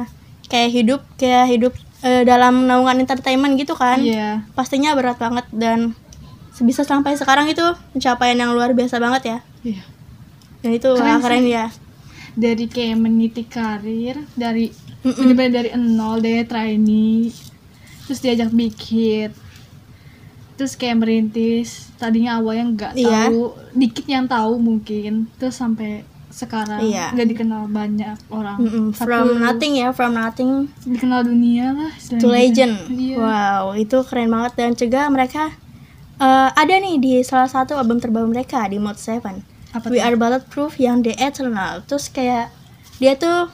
[0.46, 4.00] Kayak hidup kayak hidup eh, dalam naungan entertainment gitu kan.
[4.00, 4.48] Iya.
[4.52, 5.92] Pastinya berat banget dan
[6.60, 9.82] bisa sampai sekarang itu pencapaian yang luar biasa banget ya iya
[10.58, 11.52] dan itu Keren wah, keren sih.
[11.52, 11.66] ya
[12.34, 15.14] dari kayak meniti karir dari Mm-mm.
[15.16, 17.30] bener-bener dari nol dari trainee
[18.04, 19.30] terus diajak big hit
[20.54, 23.30] terus kayak merintis tadinya awalnya nggak Iya.
[23.30, 23.42] tahu
[23.72, 27.10] dikit yang tahu mungkin terus sampai sekarang Iya.
[27.12, 32.26] nggak dikenal banyak orang Mm-mm, Satu from nothing ya from nothing dikenal dunia lah to
[32.26, 33.16] legend Iya.
[33.16, 35.54] wow itu keren banget dan juga mereka
[36.18, 39.22] eh, ada nih di salah satu album terbaru mereka di Mode 7
[39.74, 40.04] apa We tuh?
[40.04, 41.84] Are Bulletproof yang The Eternal.
[41.84, 42.50] Terus kayak
[42.98, 43.52] dia tuh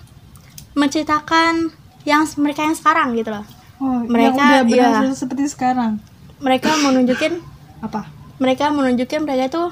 [0.79, 1.75] menceritakan
[2.07, 3.47] yang mereka yang sekarang gitu loh.
[3.83, 5.99] Oh, mereka, yang udah berhasil seperti sekarang.
[6.39, 7.43] Mereka mau nunjukin
[7.87, 8.11] apa?
[8.35, 9.65] mereka menunjukkan mereka itu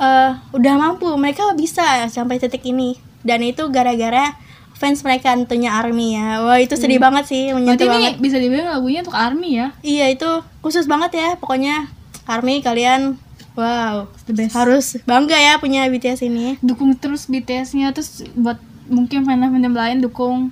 [0.00, 1.08] eh, udah mampu.
[1.16, 2.96] Mereka bisa sampai titik ini.
[3.22, 4.34] Dan itu gara-gara
[4.76, 6.42] fans mereka tentunya army ya.
[6.42, 8.14] Wah itu sedih banget sih berarti menyentuh ini banget.
[8.18, 9.68] bisa dibilang lagunya untuk army ya?
[9.86, 11.86] Iya itu khusus banget ya pokoknya
[12.26, 13.18] army kalian
[13.58, 14.08] wow.
[14.24, 14.54] The best.
[14.54, 16.56] Harus bangga ya punya BTS ini.
[16.62, 18.58] Dukung terus BTS-nya terus buat
[18.90, 20.50] mungkin fandom-fandom lain dukung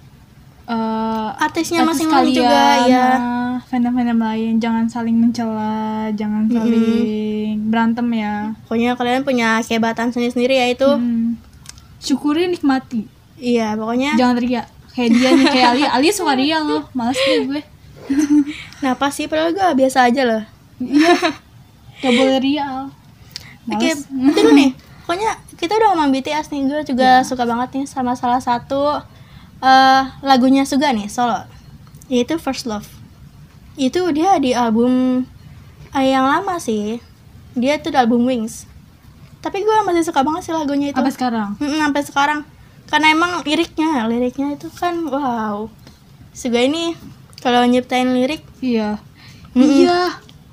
[0.71, 4.53] eh artisnya artis masing-masing juga ya nah, fandom-fandom lain.
[4.63, 8.55] Jangan saling mencela jangan saling berantem ya.
[8.67, 10.91] Pokoknya kalian punya kehebatan sendiri-sendiri ya itu.
[10.91, 11.39] Hmm.
[12.01, 13.05] syukuri nikmati.
[13.37, 14.67] Iya pokoknya jangan teriak.
[14.91, 15.83] Kayak dia nih kayak Ali.
[15.85, 16.89] Ali suka ria loh.
[16.97, 17.63] Males deh gue.
[18.81, 20.43] Kenapa sih padahal gue biasa aja loh
[22.01, 22.89] gak boleh ria
[23.69, 24.71] Oke, males itu dulu nih.
[25.05, 26.87] Pokoknya kita udah ngomong BTS nih, gue Iya.
[26.87, 28.99] juga suka banget nih sama salah satu
[29.61, 31.37] eh lagunya Suga nih, solo.
[32.09, 32.89] Yaitu First Love.
[33.77, 35.23] Itu dia di album
[35.91, 36.99] eh, yang lama sih.
[37.53, 38.65] Dia tuh di album Wings.
[39.39, 40.99] Tapi gue masih suka banget sih lagunya itu.
[40.99, 42.41] apa sekarang Mm-mm, sampai sekarang.
[42.87, 45.69] Karena emang liriknya, liriknya itu kan wow.
[46.31, 46.97] Suga ini
[47.39, 48.99] kalau nyiptain lirik, iya
[49.53, 49.69] Mm-mm.
[49.81, 50.01] iya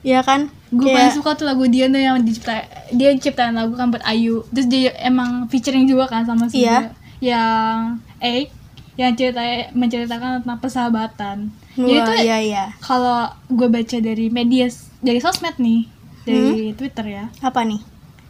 [0.03, 0.51] ya kan?
[0.69, 4.43] Gue paling suka tuh lagu dia tuh yang dicipta dia ciptain lagu kan buat Ayu
[4.49, 6.77] terus dia emang featuring juga kan sama Suga Iya.
[7.21, 7.79] yang
[8.19, 8.51] Egg
[8.95, 9.39] yang cerita
[9.71, 11.37] menceritakan tentang persahabatan.
[11.75, 12.63] Wah, Jadi itu iya iya.
[12.79, 14.65] kalau gue baca dari media
[14.99, 15.85] dari sosmed nih
[16.23, 17.77] dari Twitter ya Apa nih?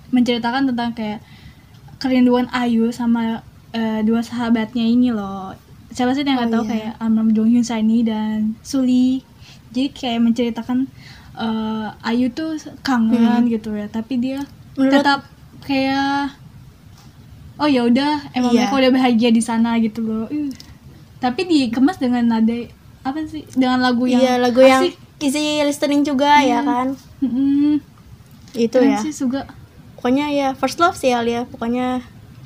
[0.08, 1.24] menceritakan tentang kayak
[1.98, 5.56] kerinduan Ayu sama eh, dua sahabatnya ini loh
[5.90, 6.70] siapa sih yang nggak Oh, tahu iya.
[6.70, 9.24] kayak Amram Jong Hyun Saini dan Suli
[9.72, 10.88] jadi kayak menceritakan
[11.38, 14.42] eh, Ayu tuh kangen gitu ya tapi dia
[14.74, 14.86] Hmm.
[14.86, 15.20] Menurut- tetap
[15.60, 16.38] kayak
[17.58, 18.60] oh ya udah emang Iya.
[18.64, 20.54] mereka udah bahagia di sana gitu loh Ih.
[21.18, 22.54] tapi dikemas dengan nada
[23.02, 24.94] apa sih dengan lagu yang Iya, lagu yang asik.
[25.20, 26.94] easy listening juga ya kan.
[27.20, 27.82] Mm-mm.
[28.54, 29.00] Itu Keren ya.
[29.00, 29.50] sih juga
[29.98, 31.48] Pokoknya ya first love sih Alia.
[31.48, 32.06] Pokoknya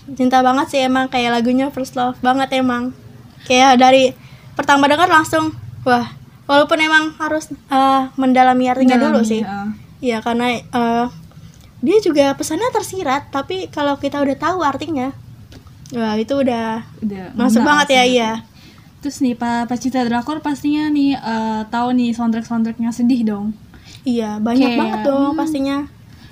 [0.10, 2.96] cinta banget sih emang kayak lagunya first love banget emang.
[3.44, 4.16] Kayak dari
[4.54, 5.52] pertama dengar langsung
[5.84, 6.16] wah,
[6.50, 9.42] walaupun emang harus eh, mendalami artinya dulu sih.
[9.44, 9.70] ya.
[10.02, 11.06] Iya, karena eh,
[11.82, 15.14] dia juga pesannya tersirat, tapi kalau kita udah tahu artinya,
[15.94, 18.32] wah itu udah udah masuk banget ya, iya.
[19.02, 23.58] Terus nih pa pecinta drakor pastinya nih eh, tahu nih soundtrack soundtracknya sedih dong.
[24.02, 25.40] Iya, banyak Kayak, banget dong hmm.
[25.42, 25.78] pastinya.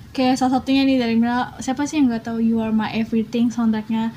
[0.10, 3.54] Kayak salah satunya nih dari Mila siapa sih yang nggak tahu You Are My Everything
[3.54, 4.10] soundtracknya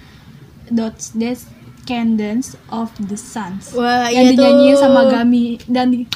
[0.73, 1.45] Dots Des
[1.83, 4.81] Candence of the Suns Wah, yang iya dinyanyiin tuh.
[4.81, 6.07] sama Gami dan di,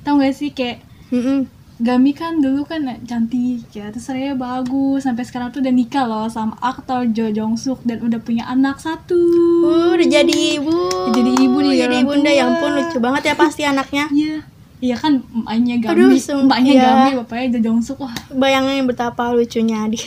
[0.00, 1.46] tau gak sih kayak Mm-mm.
[1.78, 6.26] Gami kan dulu kan cantik ya terus saya bagus sampai sekarang tuh udah nikah loh
[6.26, 9.18] sama aktor Jo Jong Suk dan udah punya anak satu
[9.60, 10.70] Uh, udah jadi ibu.
[10.70, 12.34] Udah jadi ibu nih, Jadi orang bunda tua.
[12.34, 14.04] ya ampun lucu banget ya pasti anaknya.
[14.08, 14.36] Iya,
[14.78, 16.84] iya kan emaknya Gami, Aduh, sum- emaknya iya.
[16.84, 17.98] Gami, bapaknya Jo Jong Suk.
[17.98, 20.06] Wah, Bayangin betapa lucunya dia.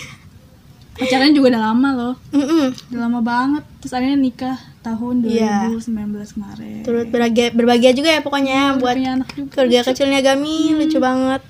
[0.96, 2.72] Pacaran juga udah lama loh, Mm-mm.
[2.90, 3.64] udah lama banget.
[3.80, 5.70] Terus akhirnya nikah tahun Iya.
[5.76, 6.82] 2019 kemarin.
[6.82, 9.50] Turut berbahagia, berbahagia juga ya pokoknya buat punya anak juga.
[9.52, 11.42] keluarga kecilnya Gami lucu banget.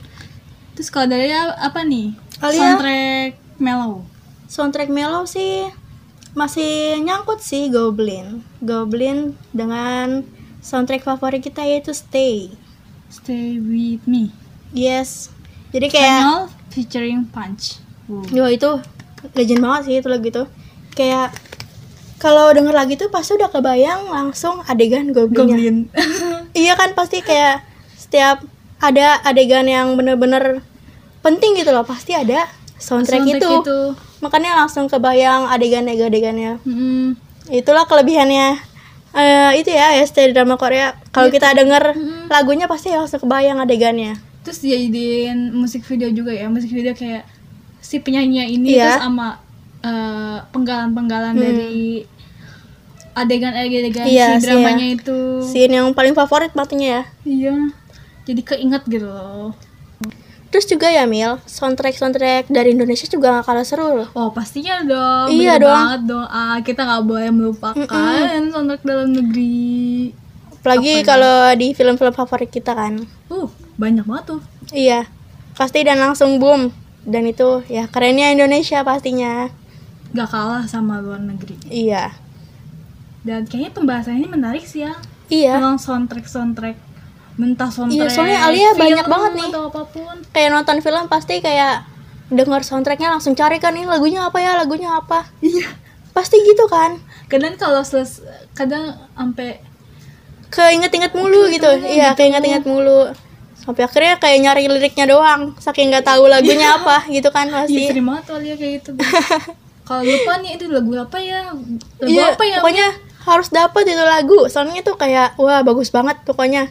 [0.73, 2.17] Terus kalau dari apa nih?
[2.41, 2.59] Alia?
[2.59, 4.03] Soundtrack mellow.
[4.45, 5.65] Soundtrack Melo sih
[6.33, 8.43] masih nyangkut sih Goblin.
[8.59, 10.21] Goblin dengan
[10.59, 12.51] soundtrack favorit kita yaitu Stay.
[13.07, 14.35] Stay with me.
[14.69, 15.31] Yes.
[15.71, 17.79] Jadi kayak Channel featuring Punch.
[18.05, 18.27] Wow.
[18.29, 18.69] Yo itu
[19.33, 20.43] legend banget sih itu lagu itu.
[20.93, 21.33] Kayak
[22.21, 25.57] kalau denger lagi tuh pasti udah kebayang langsung adegan goblinnya.
[25.57, 25.77] Goblin.
[26.55, 27.67] Iya kan pasti kayak
[27.99, 28.39] setiap
[28.79, 30.63] ada adegan yang bener-bener
[31.19, 32.47] penting gitu loh pasti ada
[32.79, 33.43] soundtrack, itu.
[33.43, 33.79] itu.
[34.23, 36.63] Makanya langsung kebayang adegan-adegannya.
[36.63, 37.19] Mm-mm.
[37.51, 38.55] Itulah kelebihannya.
[39.15, 40.95] Eh itu ya ST drama Korea.
[41.11, 42.31] Kalau kita denger Mm-mm.
[42.31, 44.15] lagunya pasti langsung kebayang adegannya.
[44.47, 47.27] Terus dijadiin musik video juga ya, musik video kayak
[47.85, 48.97] si penyanyinya ini Iya.
[48.97, 49.27] terus sama
[49.79, 51.43] eh, penggalan-penggalan Hmm.
[51.45, 52.01] dari
[53.13, 54.95] adegan-adegan Iya, si dramanya ya.
[54.97, 55.19] itu.
[55.45, 57.03] Scene yang paling favorit pastinya ya.
[57.23, 57.55] Iya.
[58.25, 59.53] Jadi keinget gitu loh.
[60.49, 64.09] Terus juga ya Mil, soundtrack-soundtrack dari Indonesia juga gak kalah seru loh.
[64.13, 65.27] Oh pastinya dong.
[65.29, 65.77] Iya bener dong.
[65.77, 66.27] banget dong.
[66.27, 67.85] Ah, kita nggak boleh melupakan
[68.49, 70.15] soundtrack dalam negeri.
[70.55, 71.05] Apalagi Apa ya?
[71.05, 72.97] kalau di film-film favorit kita kan.
[73.27, 73.45] Uh,
[73.75, 74.41] banyak banget tuh.
[74.71, 75.05] Iya,
[75.53, 76.73] pasti dan langsung boom.
[77.05, 79.53] Dan itu ya kerennya Indonesia pastinya.
[80.11, 81.55] Gak kalah sama luar negeri.
[81.69, 82.17] Iya.
[83.21, 84.97] Dan kayaknya pembahasan ini menarik sih ya.
[85.29, 85.61] Iya.
[85.61, 86.77] Tentang soundtrack soundtrack.
[87.37, 87.99] Mentah soundtrack.
[87.99, 89.49] Iya, soalnya Alia film banyak banget nih.
[89.53, 90.15] Atau apa pun.
[90.33, 91.85] Kayak nonton film pasti kayak
[92.33, 95.29] denger soundtracknya langsung cari kan ini lagunya apa ya, lagunya apa.
[95.45, 95.69] Iya.
[96.15, 96.97] Pasti gitu kan.
[97.29, 98.23] Kadang kalau seles,
[98.55, 99.61] kadang sampai
[100.55, 101.67] Keinget-inget mulu gitu.
[101.83, 103.11] Iya, keinget-inget mulu.
[103.65, 107.81] Sampai akhirnya kayak nyari liriknya doang, saking nggak tahu lagunya apa gitu kan Iya pasti.
[107.89, 108.91] sering banget tuh Alia kayak gitu.
[109.87, 111.39] kalau lupa nih itu lagu apa ya?
[111.49, 112.57] Lagu Iya, apa ya?
[112.57, 112.87] pokoknya
[113.23, 114.39] harus dapet itu lagu.
[114.45, 116.69] Soalnya tuh kayak wah bagus banget pokoknya.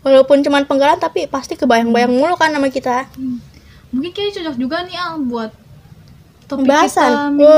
[0.00, 3.08] Walaupun cuman penggalan tapi pasti kebayang-bayang mulu kan sama kita.
[3.12, 3.40] Hmm.
[3.90, 5.50] Mungkin kayaknya cocok juga nih Al buat
[6.42, 7.10] topik Pembahasan.
[7.10, 7.48] kita Wow,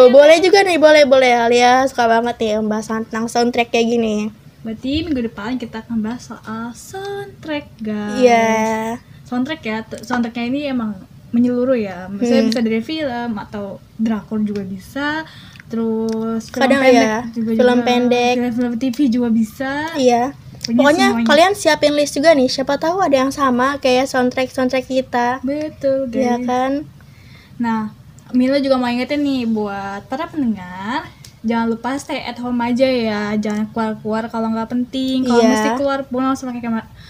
[0.00, 0.10] ya.
[0.10, 4.16] boleh juga nih, boleh boleh Alia suka banget nih pembahasan tentang soundtrack kayak gini.
[4.64, 8.18] Berarti minggu depan kita akan bahas soal soundtrack guys.
[8.18, 8.48] Iya.
[9.22, 10.96] Soundtrack ya, soundtracknya ini emang
[11.30, 12.08] menyeluruh ya.
[12.08, 12.50] Misalnya Hmm.
[12.50, 15.28] bisa dari film atau drakor juga bisa.
[15.66, 17.86] Terus film Kadang pendek ya, juga film juga.
[17.86, 18.34] pendek.
[18.52, 19.72] film TV juga bisa.
[19.94, 20.32] Iya.
[20.64, 21.28] Pokoknya Pokoknya semuanya.
[21.28, 25.40] kalian siapin list juga nih, siapa tahu ada yang sama kayak soundtrack soundtrack kita.
[25.40, 26.16] Betul guys.
[26.16, 26.72] Iya kan?
[27.56, 27.92] Nah,
[28.30, 31.04] Mila juga mau ingetin nih buat para pendengar,
[31.44, 35.22] jangan lupa stay at home aja ya, jangan keluar-keluar kalau nggak penting.
[35.22, 35.50] Kalau Iya.
[35.50, 36.60] mesti keluar pun harus pakai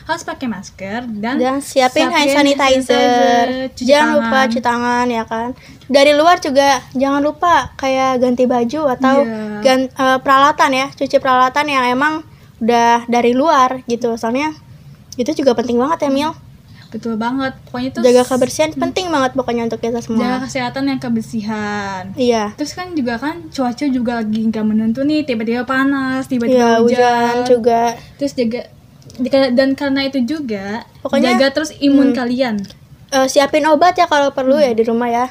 [0.04, 3.46] harus pakai masker dan, Dan siapin hand sanitizer.
[3.72, 4.16] cuci jangan tangan.
[4.20, 5.48] lupa cuci tangan ya kan.
[5.86, 9.60] Dari luar juga jangan lupa kayak ganti baju atau Iya.
[9.60, 12.14] gan- eh, peralatan ya, cuci peralatan yang emang
[12.58, 14.12] udah dari luar gitu.
[14.14, 14.52] Soalnya
[15.14, 16.30] itu juga penting banget ya Mil.
[16.94, 17.58] Betul banget.
[17.66, 22.02] Pokoknya itu jaga kebersihan penting banget pokoknya untuk kita jaga semua kesehatan yang kebersihan.
[22.14, 22.54] Iya.
[22.54, 26.94] Terus kan juga kan cuaca juga lagi nggak menentu nih tiba-tiba panas tiba-tiba hujan.
[26.94, 27.82] hujan juga.
[28.16, 28.60] Terus jaga
[29.50, 32.16] dan karena itu juga Pokoknya- jaga terus imun Hmm.
[32.16, 32.54] kalian.
[33.10, 35.26] Eh, siapin obat ya kalau perlu ya di rumah ya.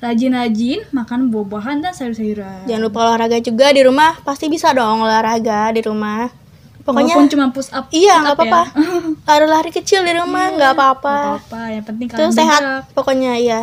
[0.00, 2.66] Rajin-rajin makan buah-buahan dan sayur-sayuran.
[2.66, 4.18] Jangan lupa olahraga juga di rumah.
[4.20, 6.26] Pasti bisa dong olahraga di rumah
[6.82, 8.50] pokoknya Walaupun cuma push up iya nggak up ya.
[8.50, 8.62] apa-apa.
[9.30, 11.16] lari-lari kecil di rumah nggak apa-apa.
[11.16, 12.84] Nggak apa-apa yang penting kalian sehat bergerak.
[12.92, 13.60] pokoknya iya.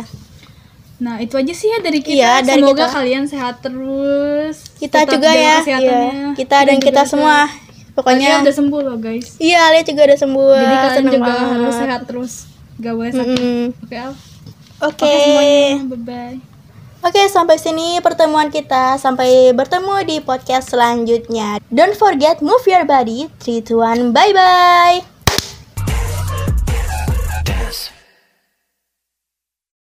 [1.00, 2.12] Nah itu aja sih ya dari kita.
[2.12, 2.96] Iya, dari semoga kita.
[2.96, 4.56] kalian sehat terus.
[4.76, 6.32] Kita Tetap juga ya iya.
[6.36, 7.48] kita dan juga kita semua.
[7.96, 9.36] Pokoknya udah sembuh loh guys.
[9.36, 10.52] Iya Alia juga udah sembuh.
[10.56, 11.48] Jadi kalian seneng juga banget.
[11.56, 12.32] harus sehat terus.
[12.80, 13.68] Gak boleh sakit.
[13.84, 14.12] Oke Al?
[14.80, 15.04] Oke.
[15.04, 15.68] Oke semuanya.
[15.84, 16.59] Bye bye
[17.00, 19.00] Oke, sampai sini pertemuan kita.
[19.00, 21.56] Sampai bertemu di podcast selanjutnya.
[21.72, 23.32] Don't forget, move your body.
[23.40, 25.19] 3, 2, 1, bye-bye.